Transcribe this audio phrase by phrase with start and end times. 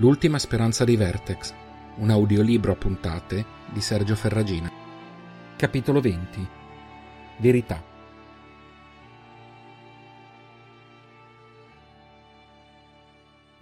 [0.00, 1.52] L'ultima speranza di Vertex,
[1.96, 4.70] un audiolibro a puntate di Sergio Ferragina.
[5.56, 6.48] Capitolo 20
[7.38, 7.82] Verità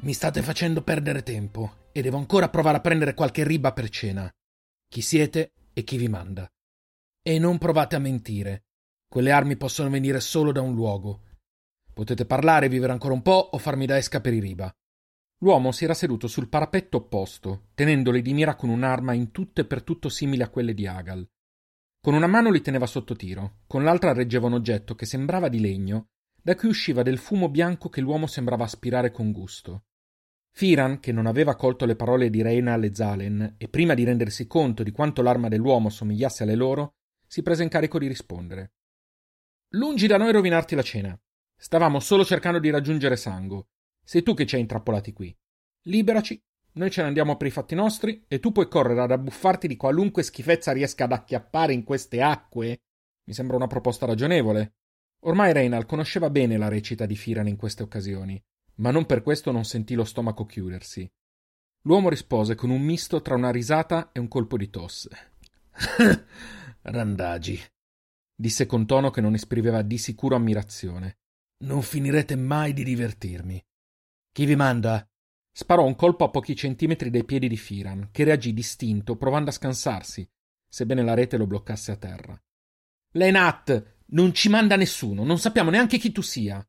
[0.01, 4.31] Mi state facendo perdere tempo e devo ancora provare a prendere qualche riba per cena.
[4.91, 6.47] Chi siete e chi vi manda.
[7.23, 8.65] E non provate a mentire.
[9.09, 11.23] Quelle armi possono venire solo da un luogo.
[11.95, 14.71] Potete parlare, vivere ancora un po' o farmi da esca per i riba.
[15.41, 19.67] L'uomo si era seduto sul parapetto opposto, tenendoli di mira con un'arma in tutto e
[19.67, 21.29] per tutto simile a quelle di Agal.
[22.01, 25.61] Con una mano li teneva sotto tiro, con l'altra reggeva un oggetto che sembrava di
[25.61, 26.07] legno,
[26.41, 29.87] da cui usciva del fumo bianco che l'uomo sembrava aspirare con gusto.
[30.53, 34.47] Firan, che non aveva colto le parole di Reina e Zalen, e prima di rendersi
[34.47, 36.95] conto di quanto l'arma dell'uomo somigliasse alle loro,
[37.27, 38.73] si prese in carico di rispondere.
[39.71, 41.21] Lungi da noi rovinarti la cena.
[41.59, 43.67] Stavamo solo cercando di raggiungere Sango.
[44.07, 45.37] Sei tu che ci hai intrappolati qui.
[45.87, 46.41] Liberaci,
[46.75, 49.77] noi ce ne andiamo per i fatti nostri e tu puoi correre ad abbuffarti di
[49.77, 52.83] qualunque schifezza riesca ad acchiappare in queste acque.
[53.25, 54.75] Mi sembra una proposta ragionevole.
[55.25, 58.41] Ormai Reynal conosceva bene la recita di Firan in queste occasioni,
[58.77, 61.11] ma non per questo non sentì lo stomaco chiudersi.
[61.83, 65.33] L'uomo rispose con un misto tra una risata e un colpo di tosse.
[66.83, 67.61] Randagi,
[68.37, 71.17] disse con tono che non esprimeva di sicuro ammirazione.
[71.65, 73.61] Non finirete mai di divertirmi.
[74.37, 75.03] Chi vi manda?
[75.51, 79.53] Sparò un colpo a pochi centimetri dai piedi di Firan, che reagì distinto, provando a
[79.55, 80.31] scansarsi,
[80.69, 82.39] sebbene la rete lo bloccasse a terra.
[83.13, 86.63] Lenat, non ci manda nessuno, non sappiamo neanche chi tu sia.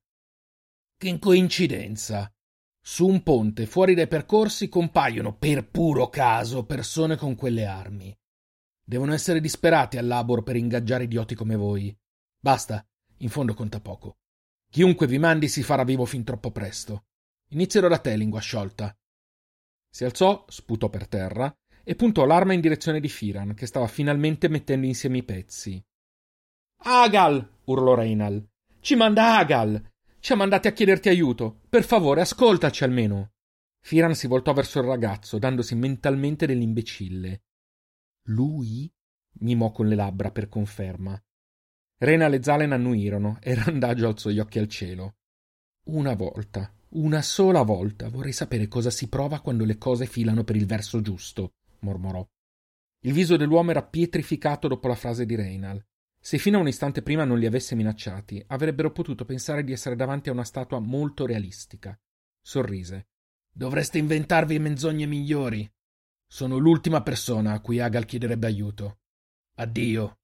[0.97, 2.33] Che coincidenza.
[2.79, 8.17] Su un ponte fuori dai percorsi compaiono per puro caso persone con quelle armi.
[8.81, 11.93] Devono essere disperati al labor per ingaggiare idioti come voi.
[12.39, 14.19] Basta, in fondo conta poco.
[14.69, 17.06] Chiunque vi mandi si farà vivo fin troppo presto.
[17.49, 18.95] Inizierò da te, lingua sciolta.
[19.89, 21.53] Si alzò, sputò per terra
[21.83, 25.81] e puntò l'arma in direzione di Firan, che stava finalmente mettendo insieme i pezzi.
[26.83, 27.59] Agal!
[27.65, 28.45] urlò Reinal.
[28.79, 29.91] Ci manda Agal!
[30.19, 31.61] Ci ha mandati a chiederti aiuto.
[31.69, 33.31] Per favore, ascoltaci almeno.
[33.79, 37.43] Firan si voltò verso il ragazzo, dandosi mentalmente dell'imbecille.
[38.23, 38.91] Lui?
[39.39, 41.17] mimò con le labbra per conferma.
[41.99, 45.15] Rena e Zalen annuirono e Randagio alzò gli occhi al cielo.
[45.85, 50.55] Una volta, una sola volta vorrei sapere cosa si prova quando le cose filano per
[50.55, 52.25] il verso giusto, mormorò.
[53.01, 55.83] Il viso dell'uomo era pietrificato dopo la frase di Reynal.
[56.19, 59.95] Se fino a un istante prima non li avesse minacciati, avrebbero potuto pensare di essere
[59.95, 61.97] davanti a una statua molto realistica.
[62.41, 63.07] Sorrise.
[63.51, 65.69] Dovreste inventarvi menzogne migliori.
[66.25, 68.99] Sono l'ultima persona a cui Agal chiederebbe aiuto.
[69.55, 70.19] Addio.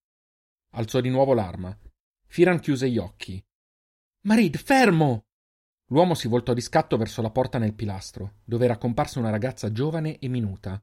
[0.72, 1.78] Alzò di nuovo l'arma.
[2.25, 3.44] Firan chiuse gli occhi.
[4.22, 5.25] Marid, fermo!
[5.88, 9.72] L'uomo si voltò di scatto verso la porta nel pilastro, dove era comparsa una ragazza
[9.72, 10.82] giovane e minuta.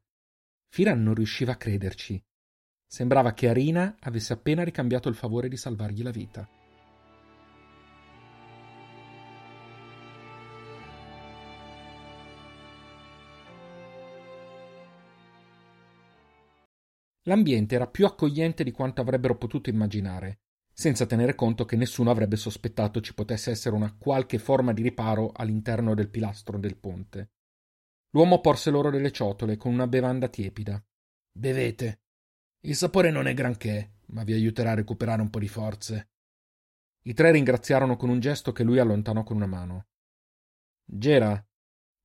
[0.69, 2.23] Firan non riusciva a crederci.
[2.87, 6.49] Sembrava che Arina avesse appena ricambiato il favore di salvargli la vita.
[17.25, 20.41] L'ambiente era più accogliente di quanto avrebbero potuto immaginare
[20.81, 25.31] senza tenere conto che nessuno avrebbe sospettato ci potesse essere una qualche forma di riparo
[25.31, 27.33] all'interno del pilastro del ponte.
[28.13, 30.83] L'uomo porse loro delle ciotole con una bevanda tiepida.
[31.31, 32.01] Bevete.
[32.61, 36.13] Il sapore non è granché, ma vi aiuterà a recuperare un po' di forze.
[37.03, 39.89] I tre ringraziarono con un gesto che lui allontanò con una mano.
[40.83, 41.47] Gera,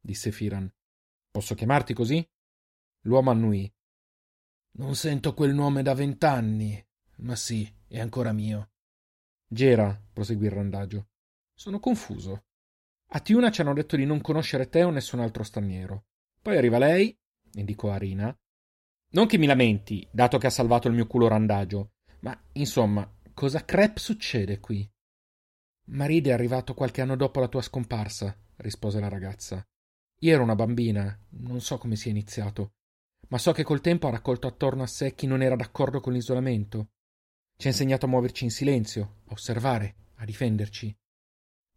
[0.01, 0.69] disse Firan.
[1.31, 2.29] Posso chiamarti così?
[3.03, 3.73] L'uomo annuì.
[4.79, 6.85] Non sento quel nome da vent'anni,
[7.19, 8.72] ma sì, è ancora mio.
[9.47, 11.07] Gera, proseguì il randagio.
[11.53, 12.44] Sono confuso.
[13.11, 16.07] A Tiuna ci hanno detto di non conoscere te o nessun altro straniero.
[16.41, 17.17] Poi arriva lei,
[17.53, 18.38] indicò Arina.
[19.11, 23.64] Non che mi lamenti, dato che ha salvato il mio culo randagio, ma insomma, cosa
[23.64, 24.85] crep succede qui?
[25.85, 29.66] Maride è arrivato qualche anno dopo la tua scomparsa, rispose la ragazza.
[30.19, 32.73] Io ero una bambina, non so come sia iniziato,
[33.29, 36.11] ma so che col tempo ha raccolto attorno a sé chi non era d'accordo con
[36.11, 36.90] l'isolamento
[37.57, 40.96] ci ha insegnato a muoverci in silenzio, a osservare, a difenderci.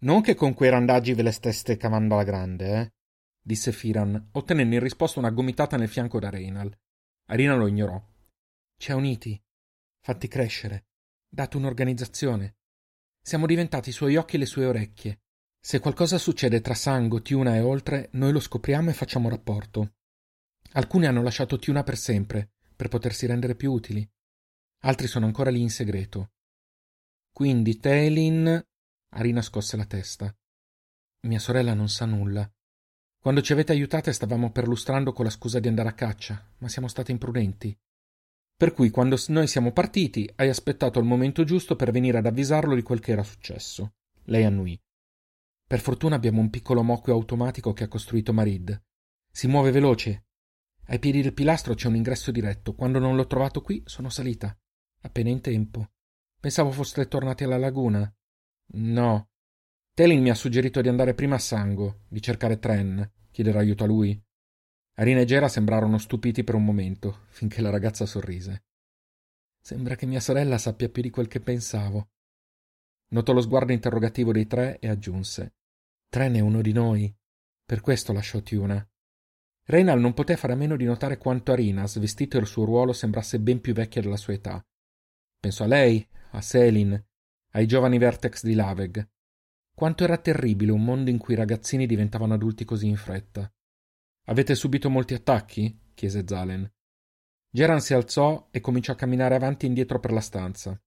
[0.01, 2.93] Non che con quei randaggi ve le steste cavando alla grande, eh?
[3.41, 6.77] disse Firan, ottenendo in risposta una gomitata nel fianco da Reynal.
[7.27, 8.01] Arina lo ignorò.
[8.77, 9.41] Ci ha uniti,
[10.01, 10.87] fatti crescere,
[11.29, 12.57] dato un'organizzazione.
[13.21, 15.21] Siamo diventati i suoi occhi e le sue orecchie.
[15.61, 19.95] Se qualcosa succede tra Sango, Tiuna e oltre, noi lo scopriamo e facciamo rapporto.
[20.73, 24.09] Alcuni hanno lasciato Tiuna per sempre, per potersi rendere più utili
[24.81, 26.33] altri sono ancora lì in segreto.
[27.33, 28.63] Quindi Telin.
[29.11, 30.35] Arina scosse la testa.
[31.23, 32.51] Mia sorella non sa nulla.
[33.21, 36.89] Quando ci avete aiutate stavamo perlustrando con la scusa di andare a caccia, ma siamo
[36.89, 37.77] stati imprudenti.
[38.57, 42.75] Per cui quando noi siamo partiti hai aspettato il momento giusto per venire ad avvisarlo
[42.75, 43.95] di quel che era successo.
[44.25, 44.81] Lei annuì.
[45.67, 48.83] Per fortuna abbiamo un piccolo mocchio automatico che ha costruito Marid.
[49.31, 50.27] Si muove veloce.
[50.87, 52.75] Ai piedi del pilastro c'è un ingresso diretto.
[52.75, 54.57] Quando non l'ho trovato qui, sono salita.
[55.09, 55.93] Appena in tempo.
[56.39, 58.15] Pensavo foste tornati alla laguna.
[58.75, 59.31] No.
[59.95, 63.87] Telin mi ha suggerito di andare prima a Sango, di cercare Tren, chiedere aiuto a
[63.87, 64.23] lui.
[64.97, 68.65] Arina e Gera sembrarono stupiti per un momento, finché la ragazza sorrise.
[69.59, 72.11] Sembra che mia sorella sappia più di quel che pensavo.
[73.09, 75.55] Notò lo sguardo interrogativo dei tre e aggiunse:
[76.11, 77.13] Tren è uno di noi.
[77.65, 78.87] Per questo lasciò Tiuna.
[79.65, 83.41] Reynal non poté fare a meno di notare quanto Arina, svestito il suo ruolo, sembrasse
[83.41, 84.63] ben più vecchia della sua età.
[85.39, 87.05] Pensò a lei, a Selin,
[87.53, 89.09] ai giovani Vertex di Laveg.
[89.75, 93.51] Quanto era terribile un mondo in cui i ragazzini diventavano adulti così in fretta.
[94.25, 95.93] Avete subito molti attacchi?
[95.95, 96.71] chiese Zalen.
[97.51, 100.81] Geran si alzò e cominciò a camminare avanti e indietro per la stanza.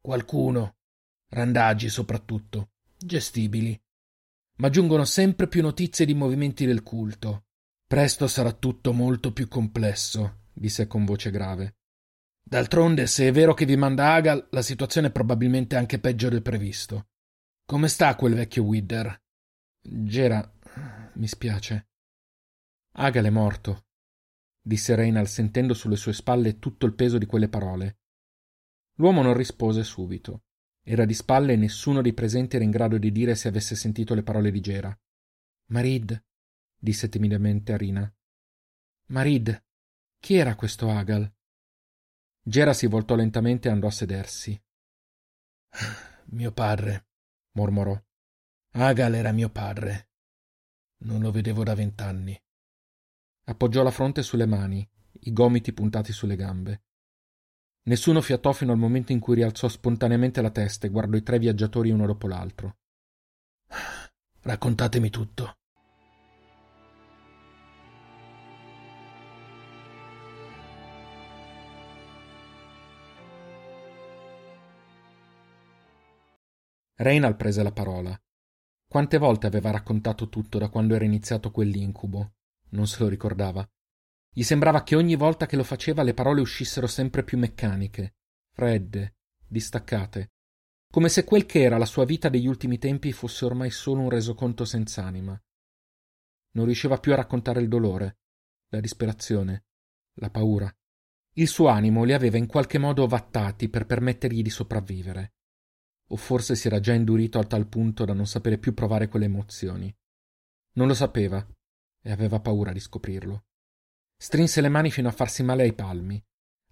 [0.00, 0.76] Qualcuno.
[1.28, 2.72] Randaggi soprattutto.
[2.96, 3.80] Gestibili
[4.56, 7.46] ma giungono sempre più notizie di movimenti del culto.
[7.86, 11.78] Presto sarà tutto molto più complesso, disse con voce grave.
[12.52, 16.42] D'altronde, se è vero che vi manda Agal, la situazione è probabilmente anche peggio del
[16.42, 17.08] previsto.
[17.64, 19.22] Come sta quel vecchio Widder?
[19.80, 20.52] Gera,
[21.14, 21.88] mi spiace.
[22.96, 23.86] Agal è morto,
[24.60, 28.00] disse Reynal sentendo sulle sue spalle tutto il peso di quelle parole.
[28.96, 30.42] L'uomo non rispose subito.
[30.82, 34.12] Era di spalle e nessuno dei presenti era in grado di dire se avesse sentito
[34.12, 34.94] le parole di Gera.
[35.68, 36.22] Marid,
[36.76, 38.14] disse timidamente Arina.
[39.06, 39.64] Marid,
[40.18, 41.32] chi era questo Agal?
[42.44, 44.60] Gera si voltò lentamente e andò a sedersi.
[46.32, 47.06] Mio padre,
[47.52, 47.96] mormorò.
[48.72, 50.08] Agal era mio padre.
[51.02, 52.40] Non lo vedevo da vent'anni.
[53.44, 54.88] Appoggiò la fronte sulle mani,
[55.20, 56.82] i gomiti puntati sulle gambe.
[57.84, 61.38] Nessuno fiatò fino al momento in cui rialzò spontaneamente la testa e guardò i tre
[61.38, 62.78] viaggiatori uno dopo l'altro.
[64.42, 65.58] Raccontatemi tutto.
[77.02, 78.16] Reynal prese la parola.
[78.86, 82.34] Quante volte aveva raccontato tutto da quando era iniziato quell'incubo?
[82.70, 83.68] Non se lo ricordava.
[84.32, 88.14] Gli sembrava che ogni volta che lo faceva le parole uscissero sempre più meccaniche,
[88.52, 90.30] fredde, distaccate,
[90.92, 94.08] come se quel che era la sua vita degli ultimi tempi fosse ormai solo un
[94.08, 95.42] resoconto senz'anima.
[96.52, 98.18] Non riusciva più a raccontare il dolore,
[98.68, 99.64] la disperazione,
[100.20, 100.72] la paura.
[101.32, 105.32] Il suo animo li aveva in qualche modo vattati per permettergli di sopravvivere.
[106.12, 109.24] O forse si era già indurito a tal punto da non sapere più provare quelle
[109.24, 109.94] emozioni.
[110.74, 111.46] Non lo sapeva
[112.02, 113.44] e aveva paura di scoprirlo.
[114.18, 116.22] Strinse le mani fino a farsi male ai palmi.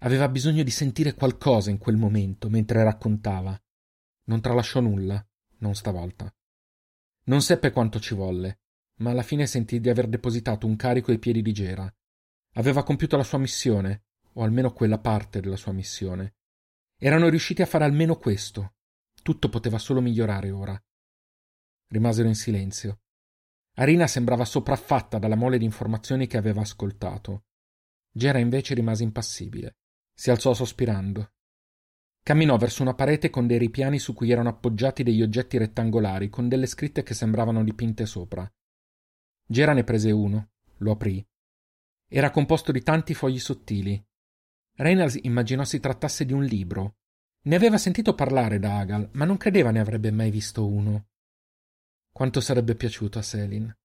[0.03, 3.59] Aveva bisogno di sentire qualcosa in quel momento mentre raccontava.
[4.25, 5.25] Non tralasciò nulla,
[5.57, 6.31] non stavolta.
[7.23, 8.59] Non seppe quanto ci volle,
[8.97, 11.91] ma alla fine sentì di aver depositato un carico ai piedi di Gera.
[12.53, 14.03] Aveva compiuto la sua missione,
[14.33, 16.35] o almeno quella parte della sua missione.
[16.95, 18.75] Erano riusciti a fare almeno questo.
[19.21, 20.83] Tutto poteva solo migliorare ora.
[21.87, 23.01] Rimasero in silenzio.
[23.75, 27.45] Arina sembrava sopraffatta dalla mole di informazioni che aveva ascoltato.
[28.11, 29.77] Gera invece rimase impassibile.
[30.13, 31.33] Si alzò sospirando.
[32.23, 36.47] Camminò verso una parete con dei ripiani su cui erano appoggiati degli oggetti rettangolari con
[36.47, 38.49] delle scritte che sembravano dipinte sopra.
[39.45, 41.25] Gera ne prese uno, lo aprì.
[42.07, 44.03] Era composto di tanti fogli sottili.
[44.75, 46.97] Reynolds immaginò si trattasse di un libro.
[47.43, 51.07] Ne aveva sentito parlare da Agal, ma non credeva ne avrebbe mai visto uno.
[52.11, 53.75] Quanto sarebbe piaciuto a Selin.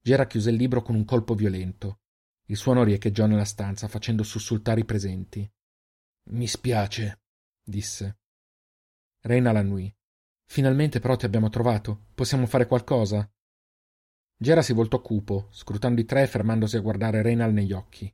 [0.00, 2.02] Gera chiuse il libro con un colpo violento.
[2.44, 5.50] Il suono riecheggiò nella stanza, facendo sussultare i presenti.
[6.30, 7.22] Mi spiace,
[7.60, 8.18] disse.
[9.22, 9.92] Reina l'annui.
[10.44, 12.06] Finalmente però ti abbiamo trovato.
[12.14, 13.28] Possiamo fare qualcosa?
[14.36, 18.12] Gera si voltò cupo, scrutando i tre e fermandosi a guardare Reynal negli occhi.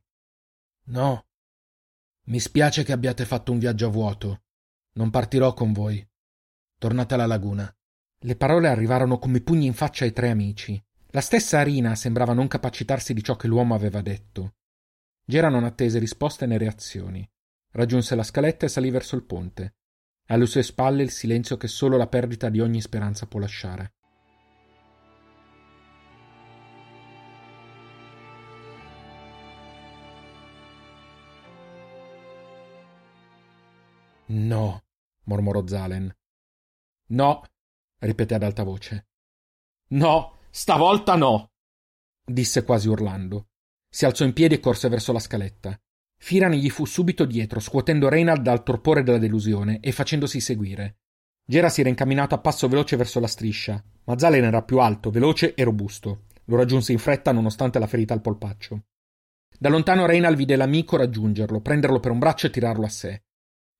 [0.85, 1.27] No.
[2.23, 4.41] Mi spiace che abbiate fatto un viaggio a vuoto.
[4.97, 6.03] Non partirò con voi.
[6.79, 7.71] Tornate alla laguna.
[8.19, 10.83] Le parole arrivarono come pugni in faccia ai tre amici.
[11.09, 14.55] La stessa Arina sembrava non capacitarsi di ciò che l'uomo aveva detto.
[15.23, 17.27] Gera non attese risposte né reazioni.
[17.73, 19.75] Raggiunse la scaletta e salì verso il ponte.
[20.29, 23.93] Alle sue spalle il silenzio che solo la perdita di ogni speranza può lasciare.
[34.29, 34.86] No,
[35.27, 36.13] mormorò Zalen.
[37.09, 37.43] No,
[37.99, 39.07] ripeté ad alta voce.
[39.89, 41.51] No, stavolta no.
[42.25, 43.47] disse quasi urlando.
[43.89, 45.79] Si alzò in piedi e corse verso la scaletta.
[46.19, 50.97] Firan gli fu subito dietro, scuotendo Reynald dal torpore della delusione e facendosi seguire.
[51.45, 55.09] Gera si era incamminato a passo veloce verso la striscia, ma Zalen era più alto,
[55.09, 56.25] veloce e robusto.
[56.45, 58.83] Lo raggiunse in fretta nonostante la ferita al polpaccio.
[59.57, 63.23] Da lontano Reynald vide l'amico raggiungerlo, prenderlo per un braccio e tirarlo a sé.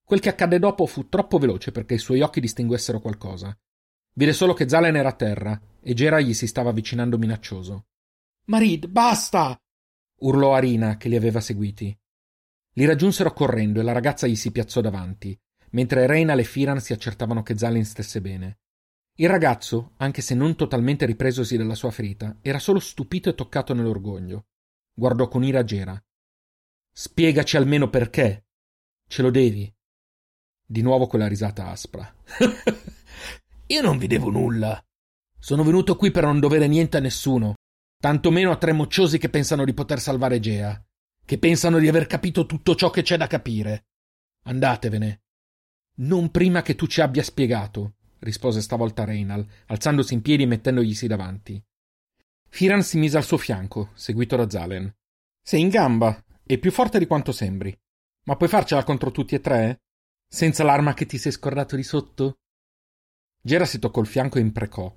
[0.08, 3.54] Quel che accadde dopo fu troppo veloce perché i suoi occhi distinguessero qualcosa.
[4.14, 7.88] Vide solo che Zalen era a terra e Gera gli si stava avvicinando minaccioso.
[8.46, 9.62] Marid, basta!
[10.20, 11.94] urlò Arina che li aveva seguiti.
[12.76, 15.38] Li raggiunsero correndo e la ragazza gli si piazzò davanti,
[15.72, 18.60] mentre Reynal e Firan si accertavano che Zalin stesse bene.
[19.16, 23.74] Il ragazzo, anche se non totalmente ripresosi dalla sua ferita, era solo stupito e toccato
[23.74, 24.46] nell'orgoglio.
[24.94, 26.02] Guardò con ira Gera.
[26.94, 28.46] Spiegaci almeno perché.
[29.06, 29.70] Ce lo devi.
[30.70, 32.14] Di nuovo quella risata aspra.
[33.68, 34.84] Io non vi devo nulla.
[35.40, 37.54] Sono venuto qui per non dovere niente a nessuno,
[37.98, 40.78] tantomeno a tre mocciosi che pensano di poter salvare Gea,
[41.24, 43.86] che pensano di aver capito tutto ciò che c'è da capire.
[44.44, 45.22] Andatevene.
[46.00, 51.08] Non prima che tu ci abbia spiegato, rispose stavolta Reynal, alzandosi in piedi e mettendoglisi
[51.08, 51.64] davanti.
[52.50, 54.94] Firan si mise al suo fianco, seguito da Zalen.
[55.42, 57.74] Sei in gamba e più forte di quanto sembri.
[58.24, 59.84] Ma puoi farcela contro tutti e tre?
[60.30, 62.40] Senza l'arma che ti sei scordato di sotto?
[63.42, 64.94] Gera si toccò il fianco e imprecò.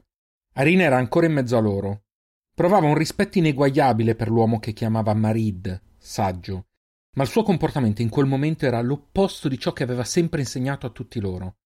[0.55, 2.05] Arina era ancora in mezzo a loro.
[2.53, 6.67] Provava un rispetto ineguagliabile per l'uomo che chiamava Marid, saggio,
[7.13, 10.87] ma il suo comportamento in quel momento era l'opposto di ciò che aveva sempre insegnato
[10.87, 11.59] a tutti loro.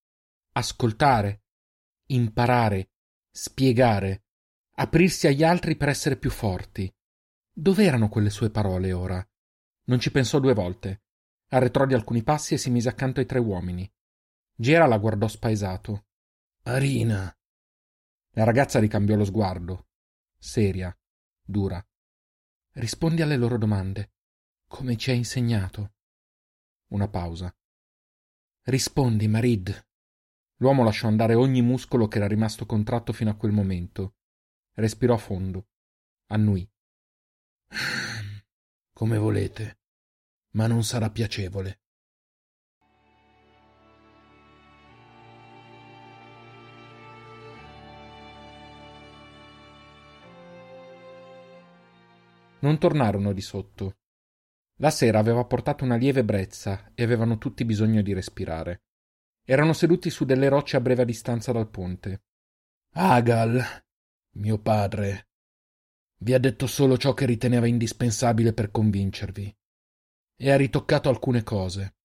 [0.53, 1.45] Ascoltare,
[2.09, 2.91] imparare,
[3.31, 4.25] spiegare,
[4.77, 6.93] aprirsi agli altri per essere più forti.
[7.51, 9.27] Dov'erano quelle sue parole ora?
[9.87, 11.04] Non ci pensò due volte.
[11.55, 13.89] Arretrò di alcuni passi e si mise accanto ai tre uomini.
[14.57, 16.07] Gera la guardò spaesato.
[16.65, 17.33] Arina.
[18.31, 19.87] La ragazza ricambiò lo sguardo.
[20.37, 20.93] Seria,
[21.41, 21.81] dura.
[22.73, 24.15] Rispondi alle loro domande,
[24.67, 25.93] come ci hai insegnato.
[26.89, 27.57] Una pausa.
[28.63, 29.87] Rispondi, Marid.
[30.57, 34.17] L'uomo lasciò andare ogni muscolo che era rimasto contratto fino a quel momento.
[34.73, 35.69] Respirò a fondo.
[36.31, 36.69] Annui.
[38.93, 39.84] Come volete,
[40.55, 41.81] ma non sarà piacevole.
[52.61, 53.99] Non tornarono di sotto.
[54.79, 58.85] La sera aveva portato una lieve brezza e avevano tutti bisogno di respirare.
[59.45, 62.23] Erano seduti su delle rocce a breve distanza dal ponte.
[62.95, 63.63] Agal,
[64.37, 65.29] mio padre,
[66.21, 69.55] vi ha detto solo ciò che riteneva indispensabile per convincervi
[70.37, 71.97] e ha ritoccato alcune cose.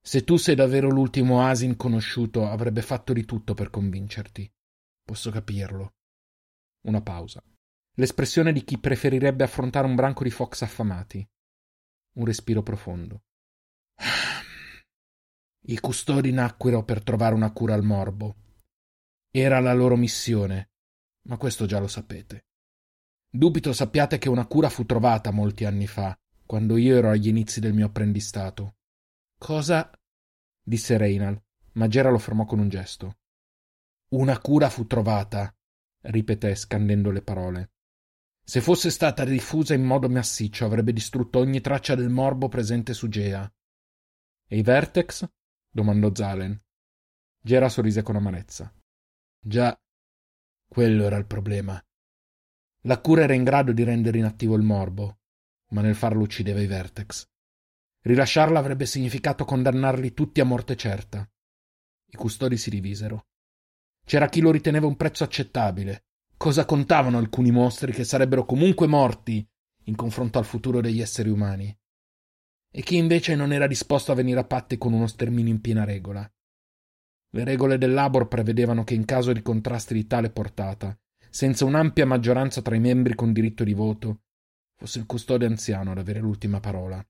[0.00, 4.52] Se tu sei davvero l'ultimo Asin conosciuto, avrebbe fatto di tutto per convincerti.
[5.02, 5.94] Posso capirlo.
[6.82, 7.42] Una pausa.
[7.94, 11.26] L'espressione di chi preferirebbe affrontare un branco di fox affamati.
[12.16, 13.22] Un respiro profondo.
[15.66, 18.36] I custodi nacquero per trovare una cura al morbo.
[19.30, 20.70] Era la loro missione,
[21.28, 22.44] ma questo già lo sapete.
[23.28, 27.60] Dubito sappiate che una cura fu trovata molti anni fa, quando io ero agli inizi
[27.60, 28.76] del mio apprendistato.
[29.38, 29.90] Cosa?
[30.62, 31.40] disse Reynal,
[31.72, 33.18] ma Gera lo fermò con un gesto.
[34.10, 35.54] Una cura fu trovata,
[36.02, 37.72] ripeté scandendo le parole.
[38.46, 43.08] Se fosse stata diffusa in modo massiccio avrebbe distrutto ogni traccia del morbo presente su
[43.08, 43.50] Gea.
[44.46, 45.26] E i Vertex?
[45.70, 46.62] domandò Zalen.
[47.40, 48.72] Gera sorrise con amarezza.
[49.40, 49.78] Già,
[50.68, 51.82] quello era il problema.
[52.82, 55.20] La cura era in grado di rendere inattivo il morbo,
[55.70, 57.26] ma nel farlo uccideva i Vertex.
[58.02, 61.28] Rilasciarla avrebbe significato condannarli tutti a morte certa.
[62.06, 63.26] I custodi si divisero.
[64.04, 66.04] C'era chi lo riteneva un prezzo accettabile.
[66.36, 69.46] Cosa contavano alcuni mostri che sarebbero comunque morti
[69.84, 71.74] in confronto al futuro degli esseri umani?
[72.76, 75.84] e chi invece non era disposto a venire a patti con uno sterminio in piena
[75.84, 76.28] regola.
[77.30, 80.98] Le regole del Labor prevedevano che in caso di contrasti di tale portata,
[81.30, 84.22] senza un'ampia maggioranza tra i membri con diritto di voto,
[84.76, 87.04] fosse il custode anziano ad avere l'ultima parola.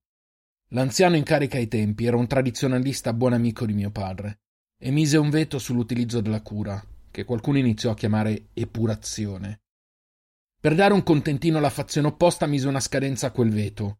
[0.68, 4.40] L'anziano in carica ai tempi era un tradizionalista buon amico di mio padre
[4.78, 9.60] e mise un veto sull'utilizzo della cura, che qualcuno iniziò a chiamare epurazione.
[10.60, 13.98] Per dare un contentino alla fazione opposta mise una scadenza a quel veto,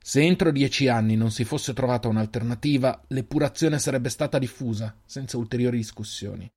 [0.00, 5.76] se entro dieci anni non si fosse trovata un'alternativa, l'epurazione sarebbe stata diffusa, senza ulteriori
[5.76, 6.50] discussioni.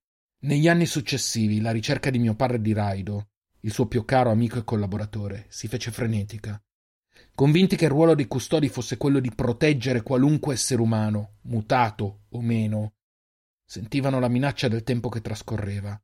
[0.44, 3.31] Negli anni successivi, la ricerca di mio padre di Raido,
[3.62, 6.62] il suo più caro amico e collaboratore, si fece frenetica.
[7.34, 12.42] Convinti che il ruolo dei custodi fosse quello di proteggere qualunque essere umano, mutato o
[12.42, 12.94] meno,
[13.66, 16.00] sentivano la minaccia del tempo che trascorreva.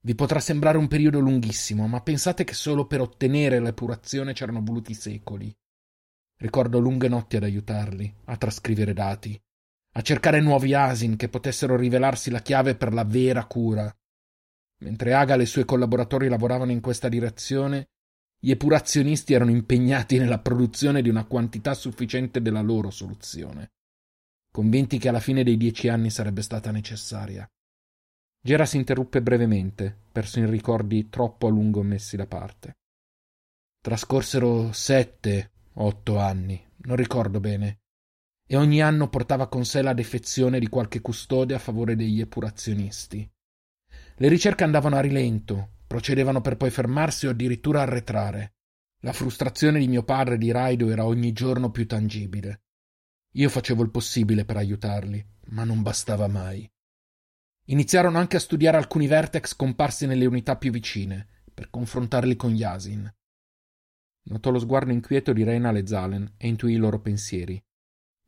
[0.00, 4.94] Vi potrà sembrare un periodo lunghissimo, ma pensate che solo per ottenere l'epurazione c'erano voluti
[4.94, 5.52] secoli.
[6.38, 9.40] Ricordo lunghe notti ad aiutarli, a trascrivere dati,
[9.92, 13.92] a cercare nuovi asin che potessero rivelarsi la chiave per la vera cura.
[14.78, 17.88] Mentre Agal e i suoi collaboratori lavoravano in questa direzione,
[18.38, 23.72] gli epurazionisti erano impegnati nella produzione di una quantità sufficiente della loro soluzione,
[24.52, 27.48] convinti che alla fine dei dieci anni sarebbe stata necessaria.
[28.40, 32.76] Gera si interruppe brevemente, perso in ricordi troppo a lungo messi da parte.
[33.80, 37.78] Trascorsero sette, otto anni, non ricordo bene,
[38.46, 43.28] e ogni anno portava con sé la defezione di qualche custode a favore degli epurazionisti.
[44.18, 48.54] Le ricerche andavano a rilento, procedevano per poi fermarsi o addirittura arretrare.
[49.00, 52.62] La frustrazione di mio padre e di Raido era ogni giorno più tangibile.
[53.32, 56.68] Io facevo il possibile per aiutarli, ma non bastava mai.
[57.66, 62.62] Iniziarono anche a studiare alcuni vertex comparsi nelle unità più vicine, per confrontarli con gli
[62.62, 63.12] Asin.
[64.28, 67.62] Notò lo sguardo inquieto di Reynal e Zalen e intuì i loro pensieri.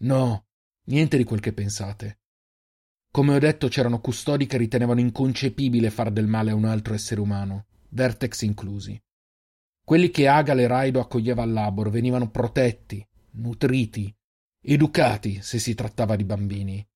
[0.01, 0.49] No,
[0.85, 2.21] niente di quel che pensate.
[3.11, 7.21] Come ho detto, c'erano custodi che ritenevano inconcepibile far del male a un altro essere
[7.21, 9.01] umano, Vertex inclusi.
[9.83, 14.15] Quelli che Agal e Raido accoglieva al labor venivano protetti, nutriti,
[14.61, 16.87] educati se si trattava di bambini.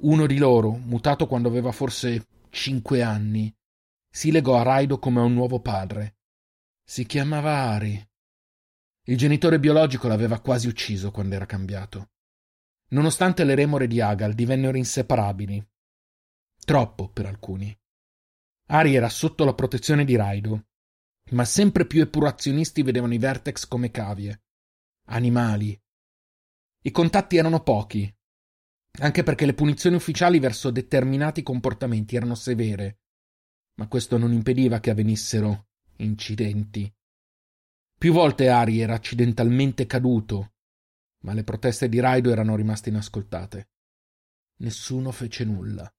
[0.00, 3.54] Uno di loro, mutato quando aveva forse cinque anni,
[4.10, 6.18] si legò a Raido come a un nuovo padre.
[6.84, 8.08] Si chiamava Ari.
[9.04, 12.10] Il genitore biologico l'aveva quasi ucciso quando era cambiato.
[12.88, 15.64] Nonostante le remore di Agal divennero inseparabili.
[16.64, 17.76] Troppo per alcuni.
[18.68, 20.66] Ari era sotto la protezione di Raido,
[21.30, 24.42] ma sempre più epurazionisti vedevano i Vertex come cavie.
[25.08, 25.80] Animali.
[26.82, 28.12] I contatti erano pochi,
[29.00, 33.00] anche perché le punizioni ufficiali verso determinati comportamenti erano severe,
[33.74, 36.92] ma questo non impediva che avvenissero incidenti.
[37.98, 40.55] Più volte Ari era accidentalmente caduto,
[41.26, 43.70] ma le proteste di Raido erano rimaste inascoltate.
[44.58, 45.92] Nessuno fece nulla.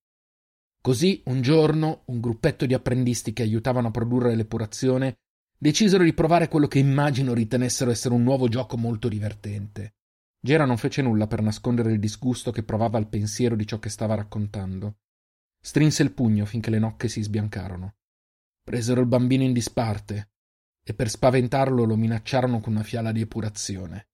[0.81, 5.17] Così, un giorno, un gruppetto di apprendisti che aiutavano a produrre l'epurazione
[5.57, 9.95] decisero di provare quello che immagino ritenessero essere un nuovo gioco molto divertente.
[10.39, 13.89] Gera non fece nulla per nascondere il disgusto che provava al pensiero di ciò che
[13.89, 14.99] stava raccontando.
[15.59, 17.95] Strinse il pugno finché le nocche si sbiancarono.
[18.63, 20.29] Presero il bambino in disparte
[20.81, 24.07] e per spaventarlo lo minacciarono con una fiala di epurazione.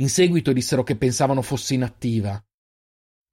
[0.00, 2.42] In seguito dissero che pensavano fosse inattiva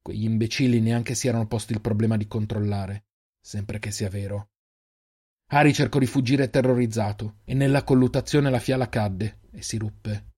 [0.01, 3.05] Quegli imbecilli neanche si erano posti il problema di controllare,
[3.39, 4.49] sempre che sia vero.
[5.51, 10.35] Harry cercò di fuggire terrorizzato e nella colluttazione la fiala cadde e si ruppe.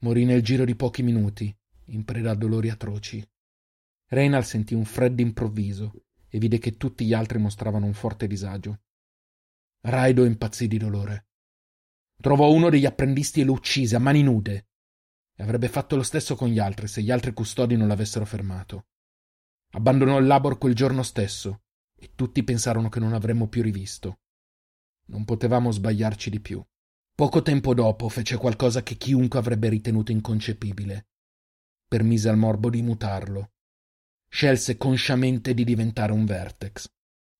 [0.00, 3.24] Morì nel giro di pochi minuti, in preda a dolori atroci.
[4.08, 5.92] Reynald sentì un freddo improvviso
[6.28, 8.82] e vide che tutti gli altri mostravano un forte disagio.
[9.82, 11.26] Raido impazzì di dolore.
[12.20, 14.66] Trovò uno degli apprendisti e lo uccise a mani nude
[15.36, 18.86] e avrebbe fatto lo stesso con gli altri se gli altri custodi non l'avessero fermato.
[19.70, 21.62] Abbandonò il labor quel giorno stesso
[21.96, 24.20] e tutti pensarono che non avremmo più rivisto.
[25.06, 26.64] Non potevamo sbagliarci di più.
[27.14, 31.08] Poco tempo dopo fece qualcosa che chiunque avrebbe ritenuto inconcepibile.
[31.88, 33.52] Permise al morbo di mutarlo.
[34.28, 36.88] Scelse consciamente di diventare un vertex.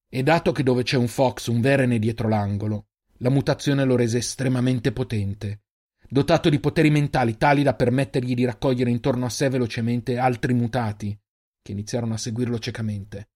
[0.08, 2.86] E dato che dove c'è un fox un verene dietro l'angolo,
[3.18, 5.63] la mutazione lo rese estremamente potente
[6.08, 11.18] dotato di poteri mentali tali da permettergli di raccogliere intorno a sé velocemente altri mutati,
[11.62, 13.30] che iniziarono a seguirlo ciecamente.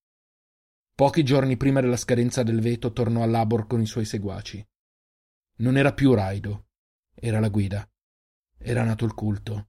[0.94, 4.66] Pochi giorni prima della scadenza del veto tornò a Labor con i suoi seguaci.
[5.58, 6.66] Non era più Raido,
[7.14, 7.88] era la guida.
[8.58, 9.68] Era nato il culto.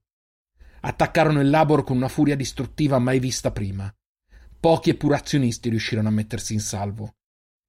[0.80, 3.92] Attaccarono il Labor con una furia distruttiva mai vista prima.
[4.58, 7.16] Pochi epurazionisti riuscirono a mettersi in salvo.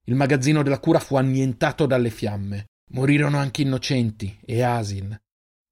[0.04, 2.71] Il magazzino della cura fu annientato dalle fiamme.
[2.92, 5.18] Morirono anche innocenti e Asin,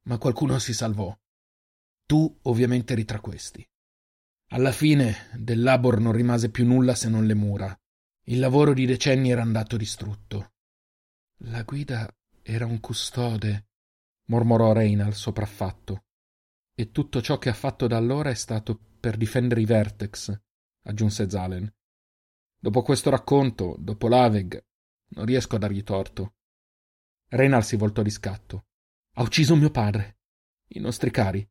[0.05, 1.15] ma qualcuno si salvò.
[2.07, 3.67] Tu ovviamente eri tra questi.
[4.53, 7.79] Alla fine del labor non rimase più nulla se non le mura.
[8.25, 10.55] Il lavoro di decenni era andato distrutto.
[11.45, 12.11] La guida
[12.43, 13.69] era un custode,
[14.29, 16.05] mormorò Reynal sopraffatto.
[16.75, 20.41] E tutto ciò che ha fatto da allora è stato per difendere i Vertex,
[20.85, 21.71] aggiunse Zalen.
[22.59, 24.65] Dopo questo racconto, dopo l'Aveg,
[25.09, 26.37] non riesco a dargli torto.
[27.31, 28.67] Reynal si voltò di scatto.
[29.15, 30.19] Ha ucciso mio padre,
[30.69, 31.49] i nostri cari.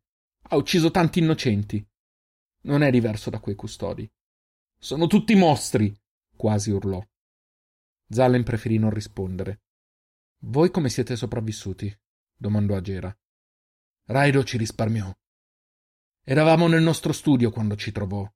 [0.51, 1.85] Ha ucciso tanti innocenti.
[2.61, 4.09] Non è diverso da quei custodi.
[4.77, 5.93] Sono tutti mostri!
[6.35, 7.01] quasi urlò.
[8.09, 9.61] Zallen preferì non rispondere.
[10.43, 11.93] Voi come siete sopravvissuti?
[12.35, 13.17] domandò a Gera.
[14.05, 15.13] Raido ci risparmiò.
[16.23, 18.29] Eravamo nel nostro studio quando ci trovò.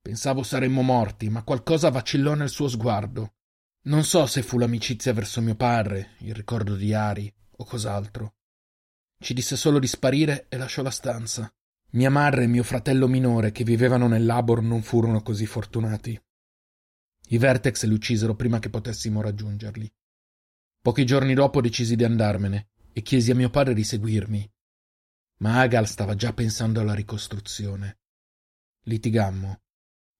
[0.00, 3.36] Pensavo saremmo morti, ma qualcosa vacillò nel suo sguardo.
[3.84, 8.36] Non so se fu l'amicizia verso mio padre, il ricordo di Ari o cos'altro.
[9.18, 11.52] Ci disse solo di sparire e lasciò la stanza.
[11.90, 16.20] Mia madre e mio fratello minore che vivevano nel Labor non furono così fortunati.
[17.28, 19.92] I Vertex li uccisero prima che potessimo raggiungerli.
[20.80, 24.48] Pochi giorni dopo decisi di andarmene e chiesi a mio padre di seguirmi.
[25.38, 27.98] Ma Agal stava già pensando alla ricostruzione.
[28.82, 29.60] Litigammo.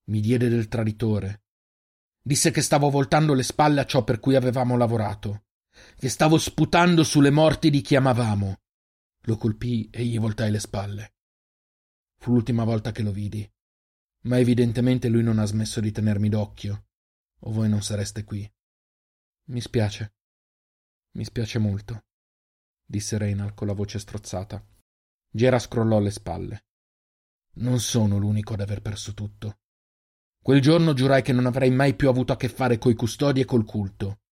[0.07, 1.43] Mi diede del traditore.
[2.23, 5.47] Disse che stavo voltando le spalle a ciò per cui avevamo lavorato,
[5.97, 8.61] che stavo sputando sulle morti di chi amavamo.
[9.23, 11.15] Lo colpii e gli voltai le spalle.
[12.19, 13.49] Fu l'ultima volta che lo vidi,
[14.23, 16.87] ma evidentemente lui non ha smesso di tenermi d'occhio,
[17.41, 18.49] o voi non sareste qui.
[19.47, 20.15] Mi spiace.
[21.15, 22.05] Mi spiace molto,
[22.85, 24.65] disse Reynal con la voce strozzata.
[25.29, 26.67] Gera scrollò le spalle.
[27.55, 29.62] Non sono l'unico ad aver perso tutto.
[30.43, 33.45] Quel giorno giurai che non avrei mai più avuto a che fare coi custodi e
[33.45, 34.23] col culto.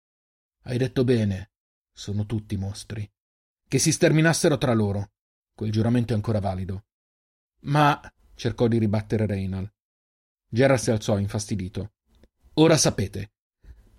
[0.63, 1.51] Hai detto bene,
[1.93, 3.09] sono tutti mostri.
[3.65, 5.13] Che si sterminassero tra loro.
[5.55, 6.83] Quel giuramento è ancora valido.
[7.61, 7.97] Ma
[8.35, 9.71] cercò di ribattere Reynal.
[10.49, 11.93] Gerard si alzò infastidito.
[12.55, 13.31] Ora sapete.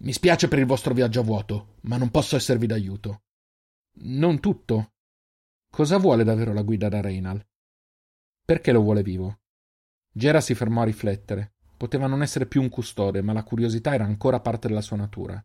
[0.00, 3.22] Mi spiace per il vostro viaggio a vuoto, ma non posso esservi d'aiuto.
[4.02, 4.92] Non tutto.
[5.70, 7.42] Cosa vuole davvero la guida da Reynal?
[8.44, 9.40] Perché lo vuole vivo?
[10.12, 11.54] Gera si fermò a riflettere.
[11.82, 15.44] Poteva non essere più un custode, ma la curiosità era ancora parte della sua natura.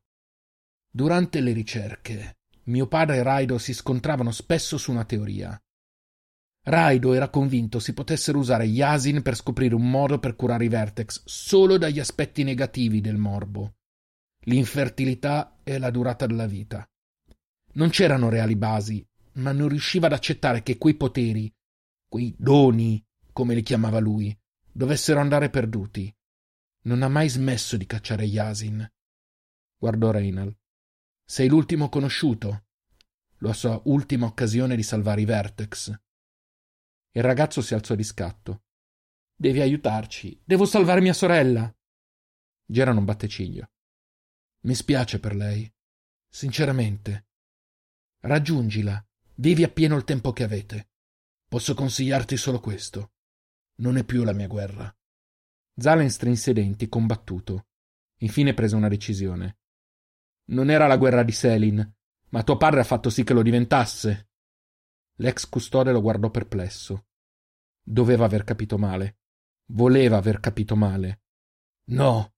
[0.88, 5.60] Durante le ricerche, mio padre e Raido si scontravano spesso su una teoria.
[6.66, 11.24] Raido era convinto si potessero usare Yasin per scoprire un modo per curare i Vertex
[11.26, 13.78] solo dagli aspetti negativi del morbo,
[14.42, 16.88] l'infertilità e la durata della vita.
[17.74, 19.04] Non c'erano reali basi,
[19.38, 21.52] ma non riusciva ad accettare che quei poteri,
[22.08, 24.38] quei doni, come li chiamava lui,
[24.72, 26.14] dovessero andare perduti.
[26.82, 28.90] Non ha mai smesso di cacciare Yasin.
[29.78, 30.56] Guardò Reynal.
[31.24, 32.66] Sei l'ultimo conosciuto.
[33.40, 35.90] La sua ultima occasione di salvare i Vertex.
[37.12, 38.64] Il ragazzo si alzò di scatto.
[39.36, 40.42] Devi aiutarci.
[40.44, 41.72] Devo salvare mia sorella.
[42.66, 43.72] Gera non batte ciglio.
[44.62, 45.72] Mi spiace per lei.
[46.28, 47.28] Sinceramente.
[48.22, 49.06] Raggiungila.
[49.36, 50.90] Vivi appieno il tempo che avete.
[51.48, 53.12] Posso consigliarti solo questo.
[53.76, 54.97] Non è più la mia guerra.
[55.80, 57.68] Zalen strinse i denti, combattuto.
[58.20, 59.60] Infine prese una decisione.
[60.46, 61.96] Non era la guerra di Selin,
[62.30, 64.30] ma tuo padre ha fatto sì che lo diventasse.
[65.18, 67.08] L'ex custode lo guardò perplesso.
[67.82, 69.20] Doveva aver capito male.
[69.68, 71.22] Voleva aver capito male.
[71.86, 72.34] No.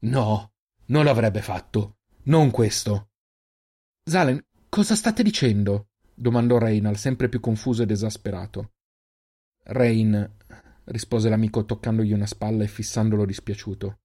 [0.00, 0.52] No.
[0.86, 1.98] Non l'avrebbe fatto.
[2.24, 3.10] Non questo.
[4.04, 5.88] Zalen, cosa state dicendo?
[6.14, 8.74] domandò Reynal, sempre più confuso ed esasperato.
[9.64, 10.36] Rain,
[10.86, 14.00] rispose l'amico toccandogli una spalla e fissandolo dispiaciuto.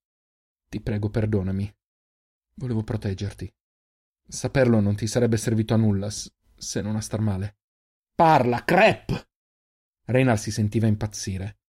[0.70, 1.76] Ti prego, perdonami.
[2.56, 3.52] Volevo proteggerti.
[4.28, 7.58] Saperlo non ti sarebbe servito a nulla, se non a star male.
[8.14, 9.28] Parla, crep!
[10.06, 11.60] Reynal si sentiva impazzire.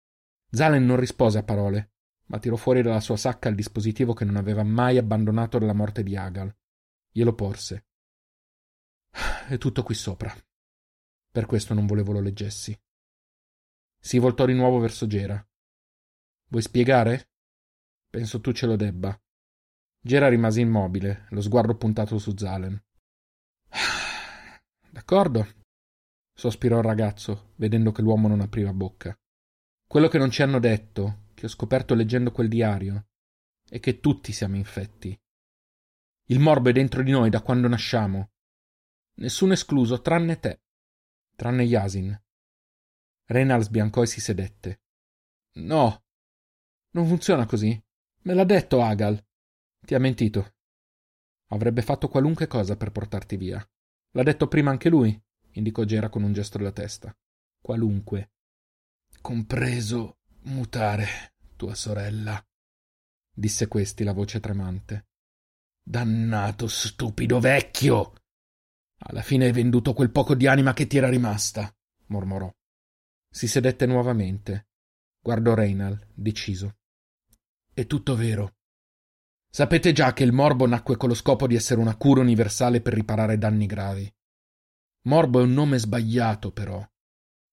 [0.50, 1.92] Zalen non rispose a parole,
[2.26, 6.02] ma tirò fuori dalla sua sacca il dispositivo che non aveva mai abbandonato dalla morte
[6.02, 6.54] di Agal.
[7.10, 7.86] Glielo porse.
[9.48, 10.34] È tutto qui sopra.
[11.30, 12.78] Per questo non volevo lo leggessi.
[14.00, 15.46] Si voltò di nuovo verso Gera.
[16.48, 17.28] Vuoi spiegare?
[18.08, 19.16] Penso tu ce lo debba.
[20.02, 22.82] Gera rimase immobile, lo sguardo puntato su Zalen.
[24.90, 25.46] D'accordo,
[26.32, 29.14] sospirò il ragazzo, vedendo che l'uomo non apriva bocca.
[29.86, 33.08] Quello che non ci hanno detto, che ho scoperto leggendo quel diario,
[33.68, 35.16] è che tutti siamo infetti.
[36.30, 38.30] Il morbo è dentro di noi da quando nasciamo.
[39.16, 40.62] Nessuno escluso, tranne te,
[41.36, 42.18] tranne Yasin.
[43.30, 44.80] Reynal sbiancò e si sedette.
[45.54, 46.04] No,
[46.90, 47.80] non funziona così.
[48.22, 49.24] Me l'ha detto Agal.
[49.80, 50.54] Ti ha mentito.
[51.50, 53.64] Avrebbe fatto qualunque cosa per portarti via.
[54.12, 55.20] L'ha detto prima anche lui
[55.52, 57.16] indicò Gera con un gesto della testa.
[57.60, 58.32] Qualunque.
[59.20, 62.42] Compreso mutare tua sorella,
[63.32, 65.08] disse questi la voce tremante.
[65.82, 68.14] Dannato stupido vecchio!
[69.02, 71.74] Alla fine hai venduto quel poco di anima che ti era rimasta,
[72.06, 72.50] mormorò.
[73.32, 74.66] Si sedette nuovamente.
[75.22, 76.78] Guardò Reynal, deciso.
[77.72, 78.56] È tutto vero.
[79.48, 82.92] Sapete già che il morbo nacque con lo scopo di essere una cura universale per
[82.92, 84.12] riparare danni gravi.
[85.02, 86.84] Morbo è un nome sbagliato, però.